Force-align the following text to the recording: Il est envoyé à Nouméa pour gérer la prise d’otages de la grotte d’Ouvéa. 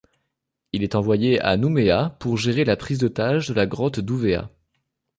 Il 0.71 0.81
est 0.81 0.95
envoyé 0.95 1.39
à 1.41 1.57
Nouméa 1.57 2.15
pour 2.19 2.35
gérer 2.35 2.65
la 2.65 2.75
prise 2.75 2.97
d’otages 2.97 3.49
de 3.49 3.53
la 3.53 3.67
grotte 3.67 3.99
d’Ouvéa. 3.99 4.49